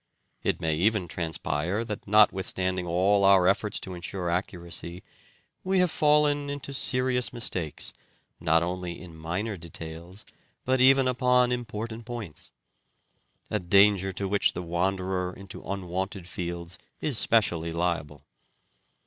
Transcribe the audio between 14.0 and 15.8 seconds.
to which the wanderer into